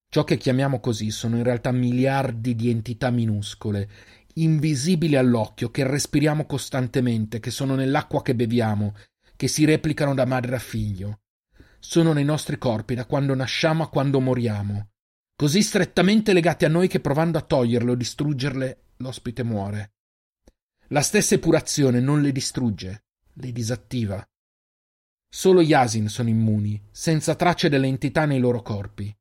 [0.10, 3.88] Ciò che chiamiamo così sono in realtà miliardi di entità minuscole,
[4.34, 8.96] invisibili all'occhio, che respiriamo costantemente, che sono nell'acqua che beviamo,
[9.36, 11.20] che si replicano da madre a figlio.
[11.78, 14.90] Sono nei nostri corpi da quando nasciamo a quando moriamo,
[15.38, 19.94] così strettamente legati a noi che provando a toglierle o distruggerle, l'ospite muore.
[20.88, 24.28] La stessa epurazione non le distrugge, le disattiva.
[25.30, 29.16] Solo gli Asin sono immuni, senza tracce delle entità nei loro corpi.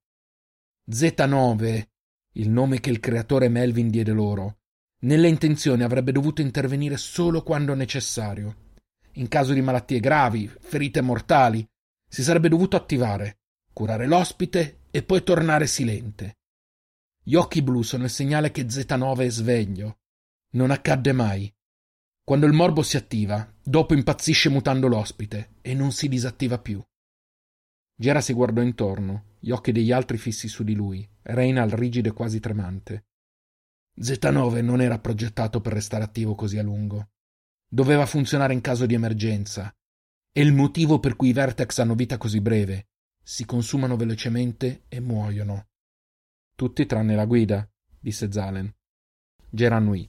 [0.90, 1.87] Z9,
[2.33, 4.61] il nome che il creatore Melvin diede loro,
[5.00, 8.64] nelle intenzioni avrebbe dovuto intervenire solo quando necessario.
[9.16, 11.66] In caso di malattie gravi, ferite mortali,
[12.09, 13.40] si sarebbe dovuto attivare,
[13.74, 16.38] curare l'ospite e poi tornare silente.
[17.22, 19.98] Gli occhi blu sono il segnale che Z9 è sveglio.
[20.52, 21.54] Non accadde mai.
[22.24, 26.82] Quando il morbo si attiva, dopo impazzisce mutando l'ospite e non si disattiva più.
[27.94, 32.12] Gera si guardò intorno, gli occhi degli altri fissi su di lui, Reynal rigido e
[32.14, 33.04] quasi tremante.
[34.00, 37.11] Z9 non era progettato per restare attivo così a lungo.
[37.68, 39.70] Doveva funzionare in caso di emergenza.
[40.32, 42.87] E il motivo per cui i Vertex hanno vita così breve.
[43.28, 45.70] Si consumano velocemente e muoiono.
[46.54, 48.72] Tutti tranne la guida, disse Zalen.
[49.50, 50.08] Gera annui.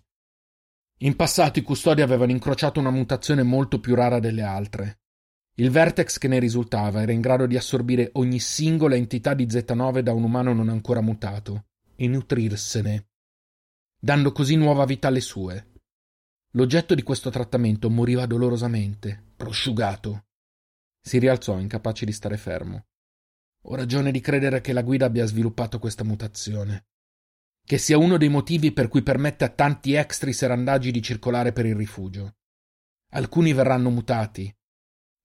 [0.97, 4.99] In passato i custodi avevano incrociato una mutazione molto più rara delle altre.
[5.55, 10.01] Il vertex che ne risultava era in grado di assorbire ogni singola entità di Z9
[10.01, 13.07] da un umano non ancora mutato e nutrirsene,
[13.99, 15.71] dando così nuova vita alle sue.
[16.51, 20.27] L'oggetto di questo trattamento moriva dolorosamente, prosciugato.
[21.01, 22.85] Si rialzò, incapace di stare fermo.
[23.63, 26.85] Ho ragione di credere che la guida abbia sviluppato questa mutazione
[27.67, 31.65] che sia uno dei motivi per cui permette a tanti extri serandagi di circolare per
[31.65, 32.37] il rifugio.
[33.09, 34.49] Alcuni verranno mutati,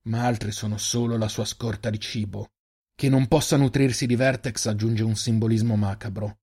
[0.07, 2.49] ma altri sono solo la sua scorta di cibo.
[2.97, 6.41] Che non possa nutrirsi di Vertex aggiunge un simbolismo macabro.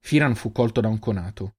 [0.00, 1.58] Firan fu colto da un conato.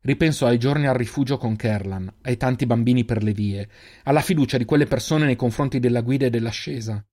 [0.00, 3.68] Ripensò ai giorni al rifugio con Kerlan, ai tanti bambini per le vie,
[4.04, 7.06] alla fiducia di quelle persone nei confronti della guida e dell'ascesa.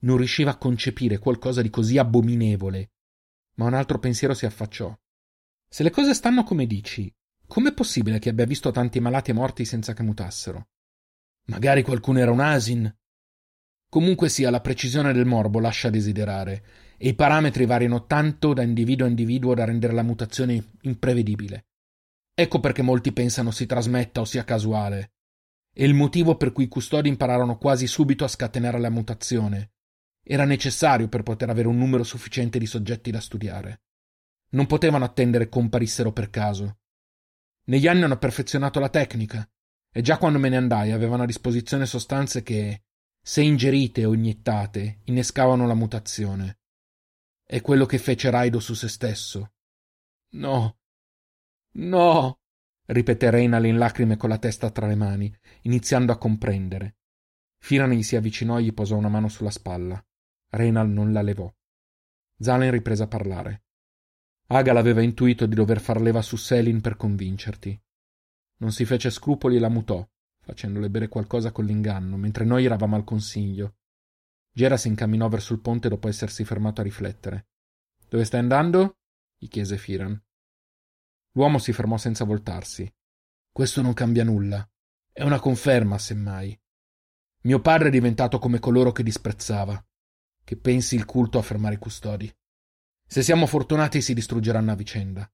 [0.00, 2.90] Non riusciva a concepire qualcosa di così abominevole
[3.60, 4.96] ma un altro pensiero si affacciò.
[5.68, 7.14] Se le cose stanno come dici,
[7.46, 10.68] com'è possibile che abbia visto tanti malati morti senza che mutassero?
[11.46, 12.92] Magari qualcuno era un asin.
[13.90, 16.64] Comunque sia, la precisione del morbo lascia desiderare,
[16.96, 21.66] e i parametri variano tanto da individuo a individuo da rendere la mutazione imprevedibile.
[22.32, 25.12] Ecco perché molti pensano si trasmetta o sia casuale.
[25.72, 29.72] E il motivo per cui i custodi impararono quasi subito a scatenare la mutazione,
[30.22, 33.82] era necessario per poter avere un numero sufficiente di soggetti da studiare.
[34.50, 36.78] Non potevano attendere comparissero per caso.
[37.64, 39.48] Negli anni hanno perfezionato la tecnica,
[39.92, 42.82] e già quando me ne andai avevano a disposizione sostanze che,
[43.20, 46.58] se ingerite o iniettate, innescavano la mutazione.
[47.44, 49.52] È quello che fece Raido su se stesso.
[50.32, 50.78] No.
[51.72, 52.38] No.
[52.86, 56.96] ripeté Reynal in lacrime con la testa tra le mani, iniziando a comprendere.
[57.58, 60.02] Firan gli si avvicinò e gli posò una mano sulla spalla.
[60.52, 61.52] Reynal non la levò.
[62.38, 63.64] Zalen riprese a parlare.
[64.48, 67.80] Agal aveva intuito di dover far leva su Selin per convincerti.
[68.56, 70.04] Non si fece scrupoli e la mutò,
[70.40, 73.76] facendole bere qualcosa con l'inganno, mentre noi eravamo al consiglio.
[74.52, 77.46] Gera si incamminò verso il ponte dopo essersi fermato a riflettere.
[78.08, 78.98] Dove stai andando?
[79.36, 80.20] gli chiese Firan.
[81.34, 82.92] L'uomo si fermò senza voltarsi.
[83.52, 84.68] Questo non cambia nulla.
[85.12, 86.58] È una conferma, semmai.
[87.42, 89.82] Mio padre è diventato come coloro che disprezzava
[90.50, 92.28] che pensi il culto a fermare i custodi.
[93.06, 95.32] Se siamo fortunati si distruggeranno a vicenda.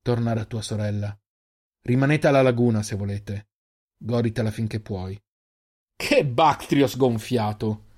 [0.00, 1.14] Torna da tua sorella.
[1.82, 3.48] Rimanete alla laguna se volete.
[3.94, 5.22] Goditela finché puoi.
[5.94, 7.88] Che Bactrio sgonfiato!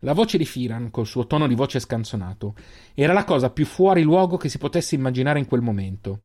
[0.00, 2.56] La voce di Firan, col suo tono di voce scanzonato,
[2.92, 6.24] era la cosa più fuori luogo che si potesse immaginare in quel momento.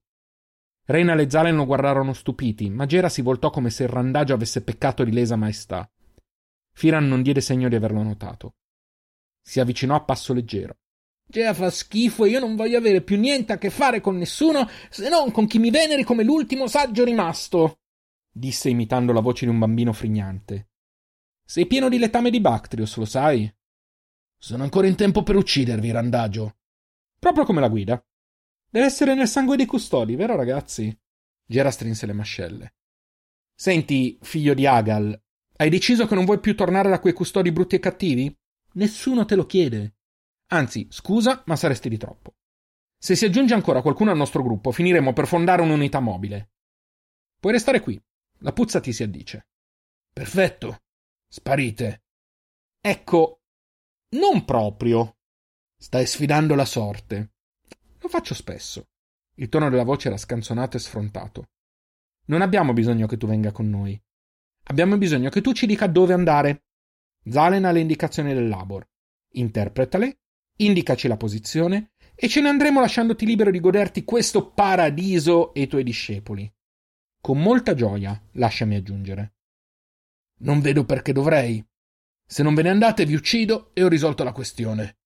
[0.86, 4.64] Reina e Zalen lo guardarono stupiti, ma Gera si voltò come se il randagio avesse
[4.64, 5.88] peccato di lesa maestà.
[6.74, 8.56] Firan non diede segno di averlo notato.
[9.42, 10.78] Si avvicinò a passo leggero.
[11.26, 14.68] Gea fa schifo e io non voglio avere più niente a che fare con nessuno
[14.90, 17.82] se non con chi mi veneri come l'ultimo saggio rimasto,
[18.32, 20.70] disse imitando la voce di un bambino frignante.
[21.46, 23.52] Sei pieno di letame di Bactrios, lo sai?
[24.38, 26.58] Sono ancora in tempo per uccidervi, randagio.
[27.20, 28.04] Proprio come la guida.
[28.72, 30.96] Deve essere nel sangue dei custodi, vero ragazzi?
[31.46, 32.74] Gera strinse le mascelle.
[33.54, 35.20] Senti, figlio di Agal,
[35.58, 38.39] hai deciso che non vuoi più tornare da quei custodi brutti e cattivi?
[38.80, 39.98] Nessuno te lo chiede.
[40.52, 42.36] Anzi, scusa, ma saresti di troppo.
[42.98, 46.52] Se si aggiunge ancora qualcuno al nostro gruppo, finiremo per fondare un'unità mobile.
[47.40, 48.02] Puoi restare qui.
[48.40, 49.48] La puzza ti si addice.
[50.14, 50.84] Perfetto.
[51.28, 52.04] Sparite.
[52.80, 53.42] Ecco,
[54.12, 55.18] non proprio.
[55.78, 57.34] Stai sfidando la sorte.
[58.00, 58.88] Lo faccio spesso.
[59.36, 61.50] Il tono della voce era scanzonato e sfrontato.
[62.28, 64.02] Non abbiamo bisogno che tu venga con noi.
[64.64, 66.64] Abbiamo bisogno che tu ci dica dove andare.
[67.28, 68.88] Zalen ha le indicazioni del Labor.
[69.34, 70.20] Interpretale,
[70.58, 75.68] indicaci la posizione e ce ne andremo lasciandoti libero di goderti questo paradiso e i
[75.68, 76.52] tuoi discepoli.
[77.22, 79.34] Con molta gioia, lasciami aggiungere.
[80.40, 81.66] Non vedo perché dovrei.
[82.26, 84.98] Se non ve ne andate, vi uccido e ho risolto la questione.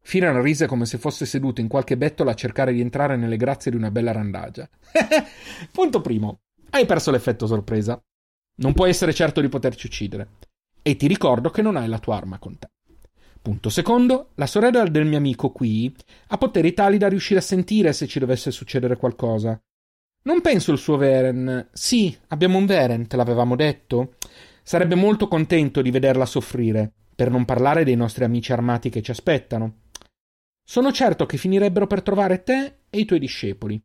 [0.00, 3.70] Firan rise come se fosse seduto in qualche bettola a cercare di entrare nelle grazie
[3.70, 4.68] di una bella randagia.
[5.70, 6.40] Punto primo.
[6.70, 8.00] Hai perso l'effetto sorpresa.
[8.56, 10.28] Non puoi essere certo di poterci uccidere.
[10.82, 12.68] E ti ricordo che non hai la tua arma con te.
[13.40, 15.94] Punto secondo, la sorella del mio amico qui
[16.28, 19.58] ha poteri tali da riuscire a sentire se ci dovesse succedere qualcosa.
[20.24, 21.68] Non penso il suo Veren.
[21.72, 24.16] Sì, abbiamo un Veren, te l'avevamo detto.
[24.62, 29.10] Sarebbe molto contento di vederla soffrire, per non parlare dei nostri amici armati che ci
[29.10, 29.84] aspettano.
[30.62, 33.82] Sono certo che finirebbero per trovare te e i tuoi discepoli.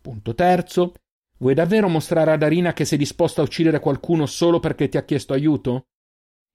[0.00, 0.94] Punto terzo.
[1.38, 5.04] Vuoi davvero mostrare ad Arina che sei disposto a uccidere qualcuno solo perché ti ha
[5.04, 5.87] chiesto aiuto?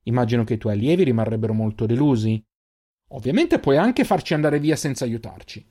[0.03, 2.43] Immagino che i tuoi allievi rimarrebbero molto delusi.
[3.09, 5.65] Ovviamente puoi anche farci andare via senza aiutarci.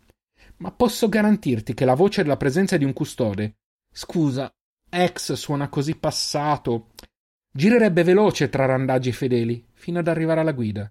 [0.58, 3.56] Ma posso garantirti che la voce della presenza di un custode.
[3.92, 4.52] Scusa,
[4.88, 6.90] ex suona così passato.
[7.50, 10.90] Girerebbe veloce tra randaggi fedeli, fino ad arrivare alla guida.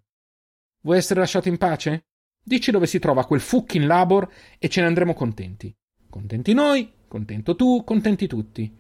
[0.82, 2.06] Vuoi essere lasciato in pace?
[2.44, 5.76] Dici dove si trova quel fucking labor e ce ne andremo contenti.
[6.10, 8.76] Contenti noi, contento tu, contenti tutti.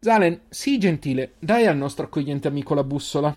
[0.00, 3.36] Zalen, sii gentile, dai al nostro accogliente amico la bussola.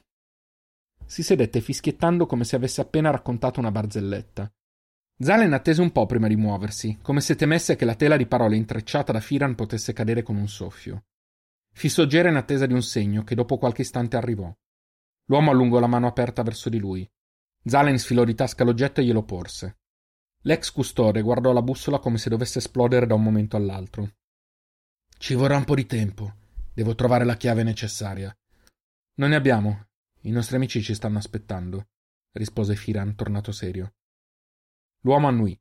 [1.08, 4.52] Si sedette fischiettando come se avesse appena raccontato una barzelletta.
[5.20, 8.58] Zalen attese un po' prima di muoversi, come se temesse che la tela di parole
[8.58, 11.06] intrecciata da Firan potesse cadere con un soffio.
[11.72, 14.54] Fissò Gera in attesa di un segno che dopo qualche istante arrivò.
[15.28, 17.10] L'uomo allungò la mano aperta verso di lui.
[17.64, 19.78] Zalen sfilò di tasca l'oggetto e glielo porse.
[20.42, 24.12] L'ex custode guardò la bussola come se dovesse esplodere da un momento all'altro.
[25.18, 26.36] Ci vorrà un po' di tempo.
[26.74, 28.36] Devo trovare la chiave necessaria.
[29.16, 29.87] Non ne abbiamo.
[30.28, 31.88] I nostri amici ci stanno aspettando,
[32.34, 33.94] rispose Firan, tornato serio.
[35.04, 35.58] L'uomo annui.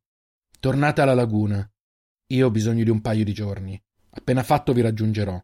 [0.59, 1.71] Tornate alla laguna.
[2.31, 3.81] Io ho bisogno di un paio di giorni.
[4.11, 5.41] Appena fatto vi raggiungerò.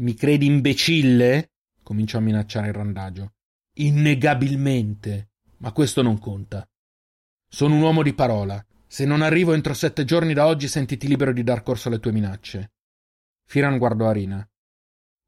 [0.00, 1.52] Mi credi imbecille?
[1.82, 3.32] cominciò a minacciare il randagio.
[3.76, 5.30] Innegabilmente
[5.62, 6.68] ma questo non conta.
[7.48, 8.62] Sono un uomo di parola.
[8.86, 12.12] Se non arrivo entro sette giorni da oggi, sentiti libero di dar corso alle tue
[12.12, 12.72] minacce.
[13.46, 14.46] Firan guardò Arina.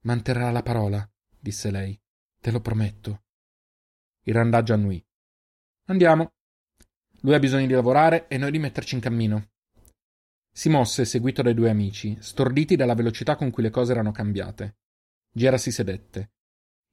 [0.00, 1.98] Manterrà la parola, disse lei.
[2.44, 3.22] Te lo prometto.
[4.24, 5.02] Il randaggio annui.
[5.86, 6.34] Andiamo.
[7.22, 9.52] Lui ha bisogno di lavorare e noi di metterci in cammino.
[10.52, 14.76] Si mosse, seguito dai due amici, storditi dalla velocità con cui le cose erano cambiate.
[15.32, 16.32] Gera si sedette.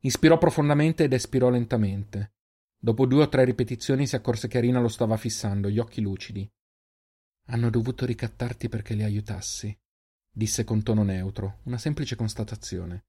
[0.03, 2.35] Ispirò profondamente ed espirò lentamente.
[2.79, 6.49] Dopo due o tre ripetizioni si accorse che Arina lo stava fissando, gli occhi lucidi.
[7.47, 9.77] Hanno dovuto ricattarti perché li aiutassi,
[10.31, 13.07] disse con tono neutro, una semplice constatazione.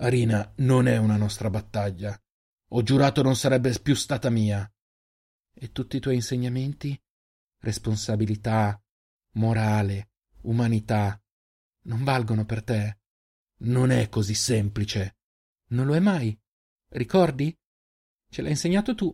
[0.00, 2.16] Arina, non è una nostra battaglia.
[2.68, 4.70] Ho giurato non sarebbe più stata mia.
[5.52, 7.00] E tutti i tuoi insegnamenti?
[7.60, 8.80] Responsabilità,
[9.32, 10.10] morale,
[10.42, 11.20] umanità,
[11.86, 12.98] non valgono per te?
[13.60, 15.16] Non è così semplice.
[15.70, 16.38] Non lo è mai.
[16.90, 17.52] Ricordi?
[18.30, 19.12] Ce l'hai insegnato tu.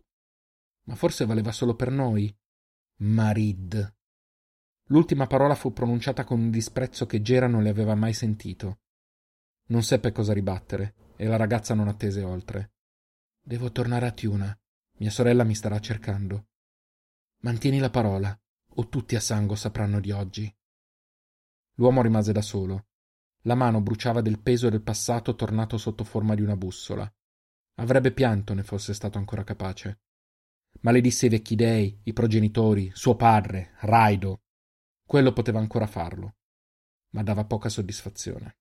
[0.84, 2.36] Ma forse valeva solo per noi.
[2.96, 3.96] Marid.
[4.88, 8.80] L'ultima parola fu pronunciata con un disprezzo che Gera non le aveva mai sentito.
[9.66, 12.72] Non seppe cosa ribattere, e la ragazza non attese oltre.
[13.40, 14.56] Devo tornare a Tiuna.
[14.98, 16.48] Mia sorella mi starà cercando.
[17.38, 18.38] Mantieni la parola,
[18.76, 20.54] o tutti a sangue sapranno di oggi.
[21.76, 22.88] L'uomo rimase da solo.
[23.42, 27.10] La mano bruciava del peso del passato tornato sotto forma di una bussola.
[27.76, 30.00] Avrebbe pianto ne fosse stato ancora capace.
[30.80, 34.42] Maledisse i vecchi dei, i progenitori, suo padre, Raido.
[35.06, 36.36] Quello poteva ancora farlo,
[37.10, 38.58] ma dava poca soddisfazione.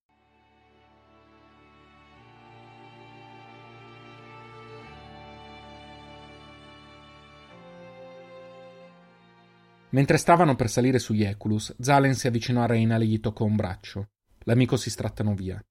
[9.94, 13.56] Mentre stavano per salire su Eculus, Zalen si avvicinò a Reina e gli toccò un
[13.56, 14.10] braccio.
[14.46, 15.64] L'amico si strattano via.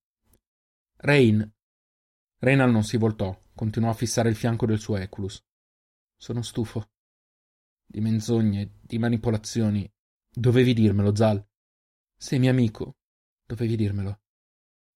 [0.98, 1.52] Rain,
[2.38, 5.44] Reynal non si voltò, continuò a fissare il fianco del suo Eculus.
[6.16, 6.90] Sono stufo.
[7.84, 9.90] Di menzogne, di manipolazioni.
[10.28, 11.44] Dovevi dirmelo, Zal.
[12.16, 12.96] Sei mio amico.
[13.44, 14.22] Dovevi dirmelo.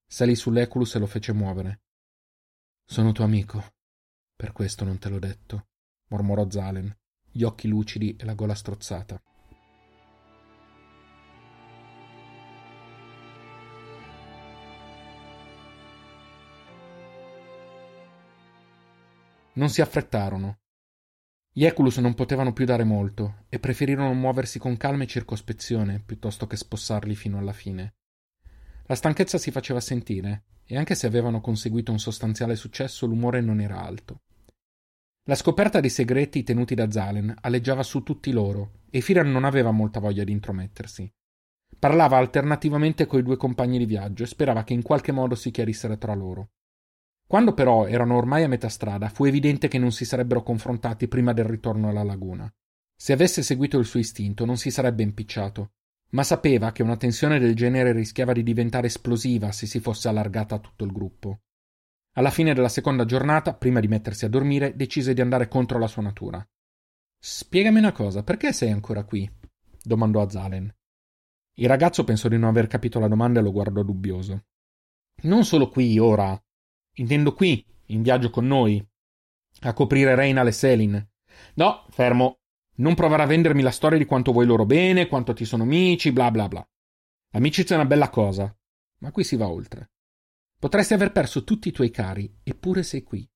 [0.06, 1.82] Salì sull'Eculus e lo fece muovere.
[2.84, 3.74] Sono tuo amico.
[4.36, 5.68] Per questo non te l'ho detto,
[6.08, 6.96] mormorò Zalen,
[7.36, 9.20] gli occhi lucidi e la gola strozzata.
[19.52, 20.60] Non si affrettarono.
[21.52, 26.46] Gli Eculus non potevano più dare molto e preferirono muoversi con calma e circospezione piuttosto
[26.46, 27.94] che spossarli fino alla fine.
[28.86, 33.60] La stanchezza si faceva sentire e anche se avevano conseguito un sostanziale successo l'umore non
[33.60, 34.20] era alto.
[35.28, 39.72] La scoperta dei segreti tenuti da Zalen alleggiava su tutti loro e Firan non aveva
[39.72, 41.12] molta voglia di intromettersi.
[41.76, 45.98] Parlava alternativamente coi due compagni di viaggio e sperava che in qualche modo si chiarissero
[45.98, 46.50] tra loro.
[47.26, 51.32] Quando però erano ormai a metà strada, fu evidente che non si sarebbero confrontati prima
[51.32, 52.48] del ritorno alla laguna.
[52.96, 55.72] Se avesse seguito il suo istinto, non si sarebbe impicciato,
[56.10, 60.54] ma sapeva che una tensione del genere rischiava di diventare esplosiva se si fosse allargata
[60.54, 61.40] a tutto il gruppo.
[62.18, 65.86] Alla fine della seconda giornata, prima di mettersi a dormire, decise di andare contro la
[65.86, 66.42] sua natura.
[67.18, 69.30] Spiegami una cosa, perché sei ancora qui?
[69.82, 70.74] domandò a Zalen.
[71.58, 74.46] Il ragazzo pensò di non aver capito la domanda e lo guardò dubbioso.
[75.24, 76.42] Non solo qui, ora.
[76.94, 78.82] Intendo qui, in viaggio con noi.
[79.60, 81.08] A coprire Reina e Selin.
[81.54, 82.38] No, fermo.
[82.76, 86.12] Non provare a vendermi la storia di quanto vuoi loro bene, quanto ti sono amici,
[86.12, 86.66] bla bla bla.
[87.32, 88.54] L'amicizia è una bella cosa,
[89.00, 89.90] ma qui si va oltre.
[90.58, 93.28] Potresti aver perso tutti i tuoi cari, eppure sei qui.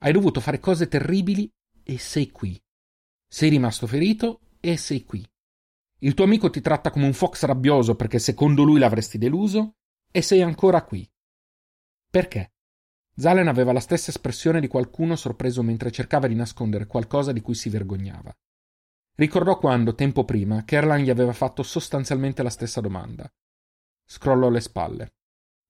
[0.00, 1.52] Hai dovuto fare cose terribili
[1.82, 2.60] e sei qui.
[3.26, 5.26] Sei rimasto ferito e sei qui.
[5.98, 9.76] Il tuo amico ti tratta come un fox rabbioso perché secondo lui l'avresti deluso
[10.10, 11.08] e sei ancora qui.
[12.08, 12.52] Perché?
[13.16, 17.54] Zalen aveva la stessa espressione di qualcuno sorpreso mentre cercava di nascondere qualcosa di cui
[17.54, 18.36] si vergognava.
[19.16, 23.28] Ricordò quando, tempo prima, Kerlan gli aveva fatto sostanzialmente la stessa domanda.
[24.04, 25.14] Scrollò le spalle.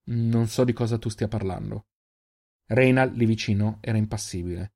[0.06, 1.86] Non so di cosa tu stia parlando.
[2.66, 4.74] Reynal, lì vicino, era impassibile.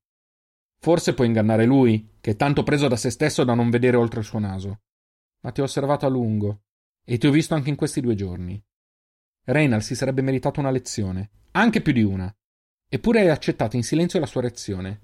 [0.79, 4.21] Forse puoi ingannare lui, che è tanto preso da se stesso da non vedere oltre
[4.21, 4.81] il suo naso.
[5.41, 6.63] Ma ti ho osservato a lungo,
[7.03, 8.61] e ti ho visto anche in questi due giorni.
[9.45, 12.33] Reynal si sarebbe meritato una lezione, anche più di una.
[12.87, 14.99] Eppure hai accettato in silenzio la sua reazione.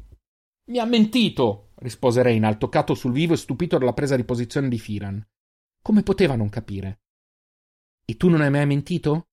[0.69, 1.71] Mi ha mentito!
[1.75, 5.23] rispose Reynal, toccato sul vivo e stupito dalla presa di posizione di Firan.
[5.81, 7.01] Come poteva non capire?
[8.05, 9.27] E tu non hai mai mentito?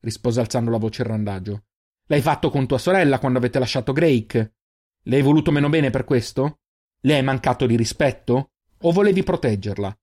[0.00, 1.64] Rispose alzando la voce il randagio.
[2.06, 4.54] L'hai fatto con tua sorella quando avete lasciato Drake?
[5.02, 6.60] Le hai voluto meno bene per questo?
[7.00, 8.52] Le hai mancato di rispetto?
[8.82, 9.96] O volevi proteggerla?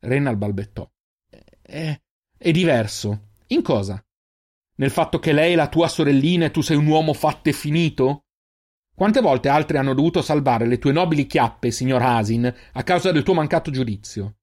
[0.00, 0.88] Reynal balbettò.
[1.60, 2.00] È,
[2.36, 3.28] è diverso.
[3.48, 4.02] In cosa?
[4.76, 7.52] Nel fatto che lei è la tua sorellina e tu sei un uomo fatto e
[7.52, 8.24] finito?
[8.94, 13.22] Quante volte altri hanno dovuto salvare le tue nobili chiappe, signor Hasin, a causa del
[13.22, 14.39] tuo mancato giudizio?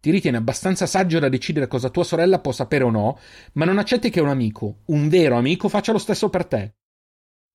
[0.00, 3.18] Ti ritieni abbastanza saggio da decidere cosa tua sorella può sapere o no,
[3.52, 6.74] ma non accetti che un amico, un vero amico, faccia lo stesso per te.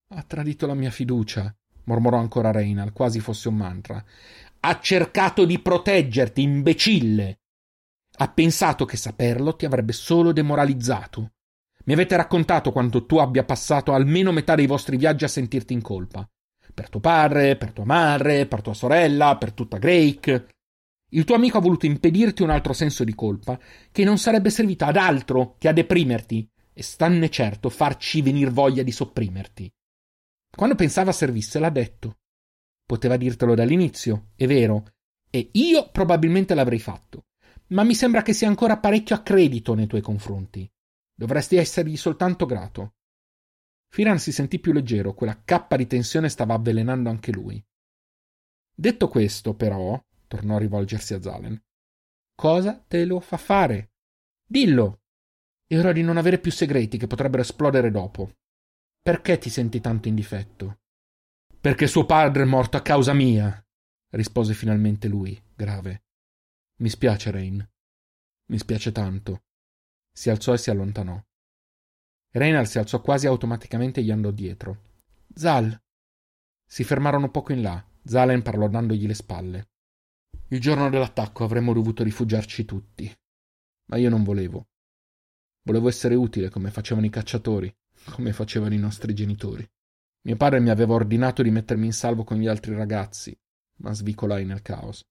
[0.09, 1.53] Ha tradito la mia fiducia,
[1.85, 4.03] mormorò ancora Reynal, quasi fosse un mantra.
[4.59, 7.39] Ha cercato di proteggerti, imbecille.
[8.17, 11.31] Ha pensato che saperlo ti avrebbe solo demoralizzato.
[11.85, 15.81] Mi avete raccontato quanto tu abbia passato almeno metà dei vostri viaggi a sentirti in
[15.81, 16.27] colpa.
[16.73, 20.47] Per tuo padre, per tua madre, per tua sorella, per tutta Drake.
[21.15, 23.57] Il tuo amico ha voluto impedirti un altro senso di colpa
[23.89, 28.83] che non sarebbe servito ad altro che a deprimerti e stanne certo farci venir voglia
[28.83, 29.71] di sopprimerti.
[30.53, 32.17] Quando pensava servisse l'ha detto.
[32.85, 34.91] Poteva dirtelo dall'inizio, è vero,
[35.29, 37.27] e io probabilmente l'avrei fatto,
[37.67, 40.69] ma mi sembra che sia ancora parecchio a credito nei tuoi confronti.
[41.13, 42.95] Dovresti essergli soltanto grato.
[43.87, 47.63] Firan si sentì più leggero, quella cappa di tensione stava avvelenando anche lui.
[48.75, 49.97] Detto questo, però,
[50.27, 51.61] tornò a rivolgersi a Zalen.
[52.35, 53.93] Cosa te lo fa fare?
[54.45, 55.01] Dillo!
[55.67, 58.31] È ora di non avere più segreti che potrebbero esplodere dopo.
[59.01, 60.79] Perché ti senti tanto in difetto?
[61.59, 63.63] Perché suo padre è morto a causa mia,
[64.11, 66.03] rispose finalmente lui, grave.
[66.77, 67.67] Mi spiace, Rain.
[68.47, 69.43] Mi spiace tanto.
[70.11, 71.19] Si alzò e si allontanò.
[72.31, 74.81] Reynald si alzò quasi automaticamente e gli andò dietro.
[75.33, 75.81] Zal.
[76.67, 77.83] Si fermarono poco in là.
[78.03, 79.69] Zalen parlò dandogli le spalle.
[80.49, 83.11] Il giorno dell'attacco avremmo dovuto rifugiarci tutti.
[83.85, 84.67] Ma io non volevo.
[85.63, 87.75] Volevo essere utile come facevano i cacciatori,
[88.11, 89.67] come facevano i nostri genitori.
[90.21, 93.35] Mio padre mi aveva ordinato di mettermi in salvo con gli altri ragazzi,
[93.77, 95.03] ma svicolai nel caos.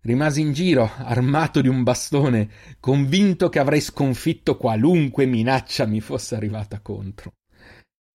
[0.00, 2.50] Rimasi in giro, armato di un bastone,
[2.80, 7.34] convinto che avrei sconfitto qualunque minaccia mi fosse arrivata contro.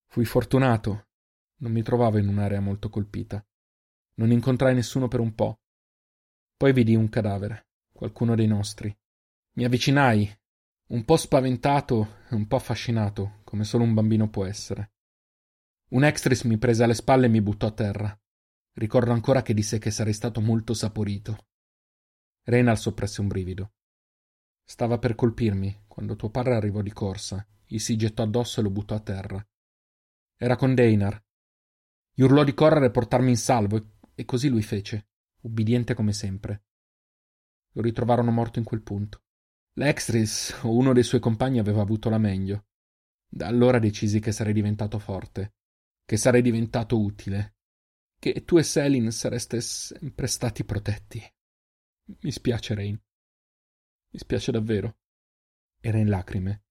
[0.08, 1.08] Fui fortunato.
[1.62, 3.44] Non mi trovavo in un'area molto colpita.
[4.16, 5.60] Non incontrai nessuno per un po'.
[6.60, 8.94] Poi vidi un cadavere, qualcuno dei nostri.
[9.54, 10.30] Mi avvicinai,
[10.88, 14.92] un po' spaventato e un po' affascinato, come solo un bambino può essere.
[15.92, 18.22] Un extris mi prese alle spalle e mi buttò a terra.
[18.74, 21.48] Ricordo ancora che disse che sarei stato molto saporito.
[22.44, 23.72] Renal soppresse un brivido.
[24.62, 28.70] Stava per colpirmi quando tuo padre arrivò di corsa, gli si gettò addosso e lo
[28.70, 29.48] buttò a terra.
[30.36, 31.24] Era con Deinar.
[32.12, 35.09] Gli urlò di correre e portarmi in salvo, e così lui fece
[35.42, 36.64] ubbidiente come sempre.
[37.74, 39.24] Lo ritrovarono morto in quel punto.
[39.74, 42.68] L'extris o uno dei suoi compagni aveva avuto la meglio.
[43.28, 45.54] Da allora decisi che sarei diventato forte,
[46.04, 47.58] che sarei diventato utile,
[48.18, 51.22] che tu e Selin sareste sempre stati protetti.
[52.22, 53.00] Mi spiace, Rain.
[54.12, 54.98] Mi spiace davvero.
[55.80, 56.64] Era in lacrime.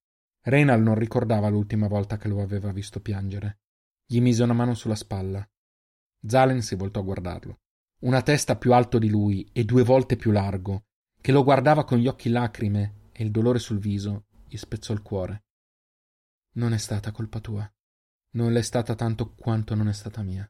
[0.43, 3.61] Reynal non ricordava l'ultima volta che lo aveva visto piangere.
[4.05, 5.49] Gli mise una mano sulla spalla.
[6.27, 7.61] Zalen si voltò a guardarlo.
[8.01, 10.85] Una testa più alto di lui e due volte più largo,
[11.21, 15.03] che lo guardava con gli occhi lacrime e il dolore sul viso gli spezzò il
[15.03, 15.47] cuore.
[16.55, 17.69] Non è stata colpa tua.
[18.35, 20.49] Non l'è stata tanto quanto non è stata mia.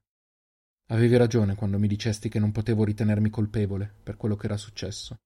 [0.89, 5.21] Avevi ragione quando mi dicesti che non potevo ritenermi colpevole per quello che era successo.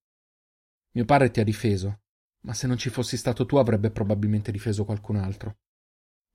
[0.92, 2.02] Mio padre ti ha difeso,
[2.42, 5.58] ma se non ci fossi stato tu avrebbe probabilmente difeso qualcun altro.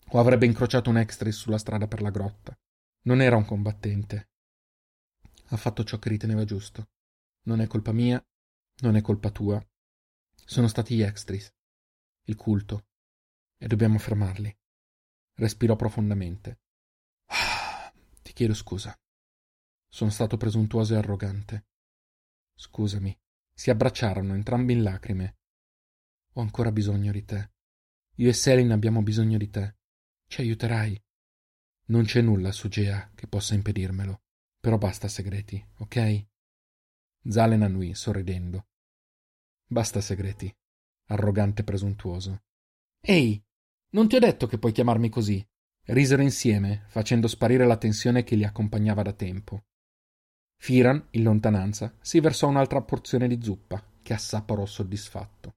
[0.09, 2.57] O avrebbe incrociato un extris sulla strada per la grotta.
[3.03, 4.31] Non era un combattente.
[5.49, 6.89] Ha fatto ciò che riteneva giusto.
[7.43, 8.23] Non è colpa mia,
[8.81, 9.65] non è colpa tua.
[10.33, 11.53] Sono stati gli extris,
[12.23, 12.87] il culto,
[13.57, 14.55] e dobbiamo fermarli.
[15.35, 16.59] Respirò profondamente.
[17.27, 18.97] Ah, ti chiedo scusa.
[19.87, 21.67] Sono stato presuntuoso e arrogante.
[22.55, 23.17] Scusami.
[23.53, 25.37] Si abbracciarono entrambi in lacrime.
[26.33, 27.51] Ho ancora bisogno di te.
[28.15, 29.77] Io e Selin abbiamo bisogno di te.
[30.27, 31.01] Ci aiuterai.
[31.85, 34.21] Non c'è nulla su Gea che possa impedirmelo.
[34.67, 36.25] Però basta segreti, ok?
[37.25, 38.67] Zalen annui, sorridendo.
[39.65, 40.53] Basta segreti.
[41.05, 42.41] Arrogante e presuntuoso.
[42.99, 43.41] Ehi,
[43.91, 45.41] non ti ho detto che puoi chiamarmi così.
[45.85, 49.67] Risero insieme, facendo sparire la tensione che li accompagnava da tempo.
[50.57, 55.56] Firan, in lontananza, si versò un'altra porzione di zuppa, che assaporò soddisfatto.